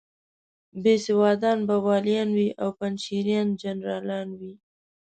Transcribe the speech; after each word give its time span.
بېسوادان 0.83 1.59
به 1.67 1.75
والیان 1.85 2.29
وي 2.37 2.49
او 2.61 2.69
پنجشیریان 2.79 3.47
جنرالان 3.61 4.27
وي. 4.39 4.53